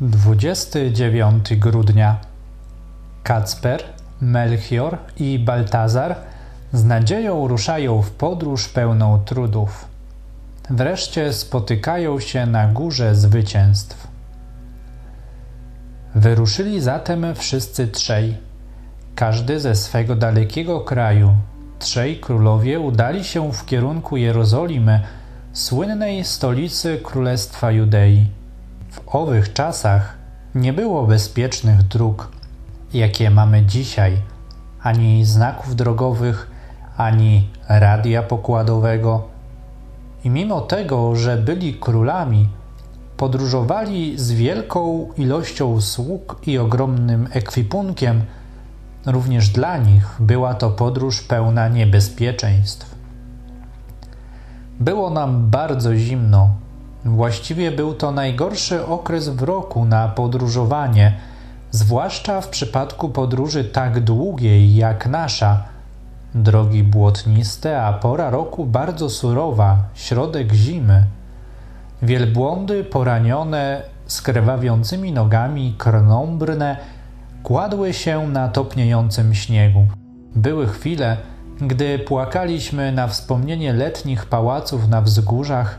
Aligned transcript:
29 0.00 1.56
grudnia. 1.56 2.16
Kacper, 3.22 3.82
Melchior 4.20 4.98
i 5.16 5.38
Baltazar 5.38 6.16
z 6.72 6.84
nadzieją 6.84 7.48
ruszają 7.48 8.02
w 8.02 8.10
podróż 8.10 8.68
pełną 8.68 9.18
trudów. 9.24 9.88
Wreszcie 10.70 11.32
spotykają 11.32 12.20
się 12.20 12.46
na 12.46 12.68
górze 12.68 13.14
zwycięstw. 13.14 14.08
Wyruszyli 16.14 16.80
zatem 16.80 17.34
wszyscy 17.34 17.88
trzej, 17.88 18.36
każdy 19.14 19.60
ze 19.60 19.74
swego 19.74 20.16
dalekiego 20.16 20.80
kraju. 20.80 21.34
Trzej 21.78 22.20
królowie 22.20 22.80
udali 22.80 23.24
się 23.24 23.52
w 23.52 23.66
kierunku 23.66 24.16
Jerozolimy, 24.16 25.00
słynnej 25.52 26.24
stolicy 26.24 27.00
Królestwa 27.02 27.70
Judei. 27.70 28.39
W 28.90 29.00
owych 29.06 29.52
czasach 29.52 30.18
nie 30.54 30.72
było 30.72 31.06
bezpiecznych 31.06 31.82
dróg, 31.82 32.28
jakie 32.92 33.30
mamy 33.30 33.62
dzisiaj, 33.62 34.16
ani 34.82 35.24
znaków 35.24 35.76
drogowych, 35.76 36.50
ani 36.96 37.48
radia 37.68 38.22
pokładowego. 38.22 39.28
I 40.24 40.30
mimo 40.30 40.60
tego, 40.60 41.16
że 41.16 41.36
byli 41.36 41.74
królami, 41.74 42.48
podróżowali 43.16 44.18
z 44.18 44.32
wielką 44.32 45.08
ilością 45.16 45.80
sług 45.80 46.36
i 46.46 46.58
ogromnym 46.58 47.28
ekwipunkiem, 47.32 48.24
również 49.06 49.48
dla 49.48 49.76
nich 49.76 50.16
była 50.20 50.54
to 50.54 50.70
podróż 50.70 51.20
pełna 51.20 51.68
niebezpieczeństw. 51.68 52.94
Było 54.80 55.10
nam 55.10 55.50
bardzo 55.50 55.96
zimno. 55.96 56.50
Właściwie 57.04 57.70
był 57.70 57.94
to 57.94 58.12
najgorszy 58.12 58.86
okres 58.86 59.28
w 59.28 59.42
roku 59.42 59.84
na 59.84 60.08
podróżowanie, 60.08 61.14
zwłaszcza 61.70 62.40
w 62.40 62.48
przypadku 62.48 63.08
podróży 63.08 63.64
tak 63.64 64.00
długiej 64.00 64.76
jak 64.76 65.06
nasza. 65.06 65.64
Drogi 66.34 66.82
błotniste, 66.82 67.82
a 67.82 67.92
pora 67.92 68.30
roku 68.30 68.66
bardzo 68.66 69.10
surowa, 69.10 69.76
środek 69.94 70.52
zimy. 70.52 71.04
Wielbłądy 72.02 72.84
poranione, 72.84 73.82
z 74.06 74.22
krwawiącymi 74.22 75.12
nogami, 75.12 75.74
krnąbrne, 75.78 76.76
kładły 77.42 77.92
się 77.92 78.28
na 78.28 78.48
topniejącym 78.48 79.34
śniegu. 79.34 79.86
Były 80.36 80.66
chwile, 80.66 81.16
gdy 81.60 81.98
płakaliśmy 81.98 82.92
na 82.92 83.08
wspomnienie 83.08 83.72
letnich 83.72 84.26
pałaców 84.26 84.88
na 84.88 85.00
wzgórzach, 85.00 85.78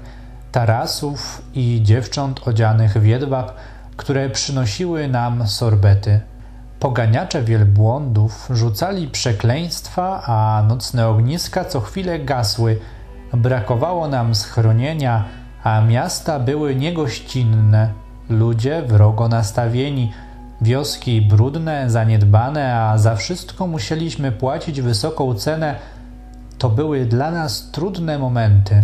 tarasów 0.51 1.41
i 1.53 1.79
dziewcząt 1.83 2.47
odzianych 2.47 2.93
w 2.93 3.05
jedwab, 3.05 3.55
które 3.97 4.29
przynosiły 4.29 5.07
nam 5.07 5.47
sorbety. 5.47 6.19
Poganiacze 6.79 7.43
wielbłądów 7.43 8.47
rzucali 8.49 9.07
przekleństwa, 9.07 10.23
a 10.25 10.63
nocne 10.67 11.07
ogniska 11.07 11.65
co 11.65 11.81
chwilę 11.81 12.19
gasły. 12.19 12.79
Brakowało 13.33 14.07
nam 14.07 14.35
schronienia, 14.35 15.25
a 15.63 15.81
miasta 15.81 16.39
były 16.39 16.75
niegościnne, 16.75 17.89
ludzie 18.29 18.81
wrogo 18.81 19.27
nastawieni, 19.27 20.13
wioski 20.61 21.21
brudne, 21.21 21.89
zaniedbane, 21.89 22.75
a 22.75 22.97
za 22.97 23.15
wszystko 23.15 23.67
musieliśmy 23.67 24.31
płacić 24.31 24.81
wysoką 24.81 25.33
cenę. 25.33 25.75
To 26.57 26.69
były 26.69 27.05
dla 27.05 27.31
nas 27.31 27.71
trudne 27.71 28.19
momenty. 28.19 28.83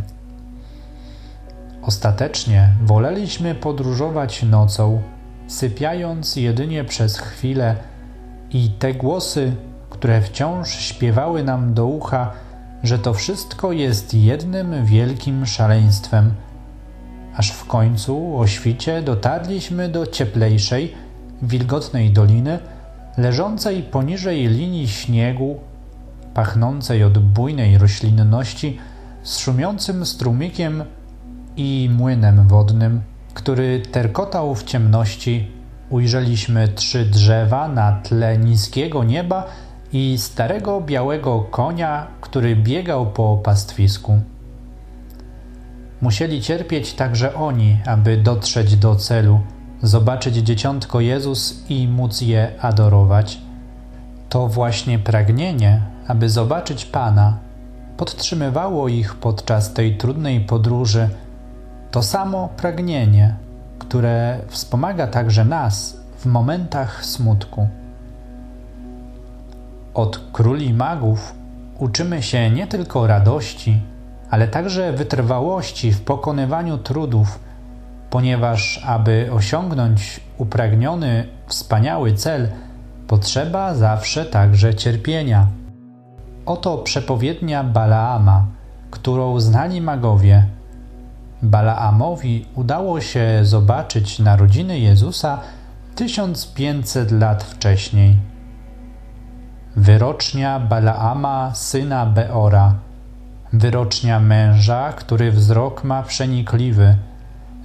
Ostatecznie 1.87 2.69
woleliśmy 2.83 3.55
podróżować 3.55 4.43
nocą, 4.43 5.01
sypiając 5.47 6.35
jedynie 6.35 6.83
przez 6.83 7.17
chwilę, 7.17 7.75
i 8.51 8.69
te 8.69 8.93
głosy, 8.93 9.55
które 9.89 10.21
wciąż 10.21 10.69
śpiewały 10.69 11.43
nam 11.43 11.73
do 11.73 11.85
ucha, 11.85 12.31
że 12.83 12.99
to 12.99 13.13
wszystko 13.13 13.71
jest 13.71 14.13
jednym 14.13 14.85
wielkim 14.85 15.45
szaleństwem. 15.45 16.33
Aż 17.35 17.51
w 17.51 17.65
końcu 17.65 18.39
o 18.39 18.47
świcie 18.47 19.01
dotarliśmy 19.01 19.89
do 19.89 20.07
cieplejszej, 20.07 20.93
wilgotnej 21.41 22.11
doliny, 22.11 22.59
leżącej 23.17 23.83
poniżej 23.83 24.47
linii 24.47 24.87
śniegu, 24.87 25.59
pachnącej 26.33 27.03
od 27.03 27.19
bujnej 27.19 27.77
roślinności, 27.77 28.79
z 29.23 29.37
szumiącym 29.37 30.05
strumikiem 30.05 30.83
i 31.57 31.89
młynem 31.97 32.47
wodnym, 32.47 33.01
który 33.33 33.81
terkotał 33.91 34.55
w 34.55 34.63
ciemności. 34.63 35.51
Ujrzeliśmy 35.89 36.67
trzy 36.67 37.05
drzewa 37.05 37.67
na 37.67 37.91
tle 37.91 38.37
niskiego 38.37 39.03
nieba 39.03 39.45
i 39.93 40.17
starego 40.17 40.81
białego 40.81 41.39
konia, 41.39 42.07
który 42.21 42.55
biegał 42.55 43.11
po 43.11 43.37
pastwisku. 43.37 44.19
Musieli 46.01 46.41
cierpieć 46.41 46.93
także 46.93 47.35
oni, 47.35 47.79
aby 47.85 48.17
dotrzeć 48.17 48.75
do 48.75 48.95
celu, 48.95 49.39
zobaczyć 49.81 50.35
dzieciątko 50.35 51.01
Jezus 51.01 51.63
i 51.69 51.87
móc 51.87 52.21
je 52.21 52.51
adorować. 52.61 53.41
To 54.29 54.47
właśnie 54.47 54.99
pragnienie, 54.99 55.81
aby 56.07 56.29
zobaczyć 56.29 56.85
Pana, 56.85 57.37
podtrzymywało 57.97 58.87
ich 58.87 59.15
podczas 59.15 59.73
tej 59.73 59.97
trudnej 59.97 60.41
podróży 60.41 61.09
to 61.91 62.03
samo 62.03 62.49
pragnienie, 62.57 63.35
które 63.79 64.39
wspomaga 64.47 65.07
także 65.07 65.45
nas 65.45 65.97
w 66.17 66.25
momentach 66.25 67.05
smutku. 67.05 67.67
Od 69.93 70.19
króli 70.33 70.73
magów 70.73 71.35
uczymy 71.79 72.23
się 72.23 72.49
nie 72.49 72.67
tylko 72.67 73.07
radości, 73.07 73.81
ale 74.29 74.47
także 74.47 74.93
wytrwałości 74.93 75.91
w 75.91 76.01
pokonywaniu 76.01 76.77
trudów, 76.77 77.39
ponieważ 78.09 78.83
aby 78.85 79.29
osiągnąć 79.33 80.21
upragniony, 80.37 81.27
wspaniały 81.47 82.13
cel, 82.13 82.49
potrzeba 83.07 83.75
zawsze 83.75 84.25
także 84.25 84.75
cierpienia. 84.75 85.47
Oto 86.45 86.77
przepowiednia 86.77 87.63
Balaama, 87.63 88.45
którą 88.91 89.39
znali 89.39 89.81
magowie– 89.81 90.43
Balaamowi 91.41 92.45
udało 92.55 93.01
się 93.01 93.39
zobaczyć 93.43 94.19
narodziny 94.19 94.79
Jezusa 94.79 95.39
1500 95.95 97.11
lat 97.11 97.43
wcześniej. 97.43 98.17
Wyrocznia 99.75 100.59
Balaama, 100.59 101.51
syna 101.55 102.05
Beora, 102.05 102.73
wyrocznia 103.53 104.19
męża, 104.19 104.93
który 104.93 105.31
wzrok 105.31 105.83
ma 105.83 106.03
przenikliwy, 106.03 106.95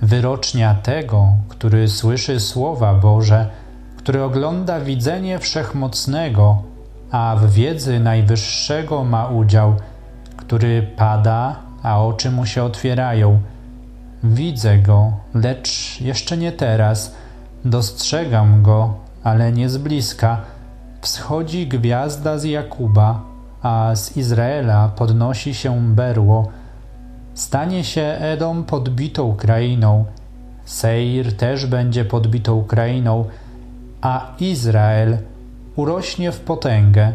wyrocznia 0.03 0.75
tego, 0.75 1.29
który 1.49 1.89
słyszy 1.89 2.41
słowa 2.41 2.95
Boże, 2.95 3.51
który 3.97 4.23
ogląda 4.23 4.81
widzenie 4.81 5.39
wszechmocnego, 5.39 6.63
a 7.11 7.37
w 7.41 7.51
wiedzy 7.51 8.01
najwyższego 8.01 9.05
ma 9.05 9.27
udział, 9.27 9.75
który 10.37 10.83
pada, 10.97 11.57
a 11.83 12.05
oczy 12.05 12.31
mu 12.31 12.47
się 12.47 12.65
otwierają– 12.65 13.41
Widzę 14.25 14.79
go, 14.79 15.13
lecz 15.35 16.01
jeszcze 16.01 16.37
nie 16.37 16.53
teraz. 16.53 17.15
Dostrzegam 17.65 18.63
go, 18.63 18.95
ale 19.23 19.53
nie 19.53 19.69
z 19.69 19.79
bliska. 19.79 20.41
Wschodzi 21.01 21.67
gwiazda 21.67 22.39
z 22.39 22.45
Jakuba, 22.45 23.21
a 23.63 23.91
z 23.95 24.17
Izraela 24.17 24.89
podnosi 24.89 25.55
się 25.55 25.95
berło. 25.95 26.49
Stanie 27.35 27.85
się 27.85 28.03
Edom 28.03 28.65
podbitą 28.65 29.37
krainą, 29.37 30.05
Seir 30.65 31.37
też 31.37 31.67
będzie 31.67 32.05
podbitą 32.05 32.65
krainą, 32.65 33.25
a 34.01 34.35
Izrael 34.41 35.19
urośnie 35.77 36.33
w 36.33 36.41
potęgę. 36.41 37.13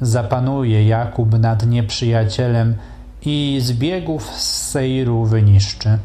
Zapanuje 0.00 0.86
Jakub 0.86 1.38
nad 1.38 1.66
nieprzyjacielem 1.66 2.76
i 3.22 3.58
z 3.60 3.72
biegów 3.72 4.30
z 4.34 4.70
Seiru 4.70 5.24
wyniszczy. 5.24 5.98